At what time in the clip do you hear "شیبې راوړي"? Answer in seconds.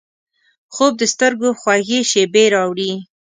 2.11-2.91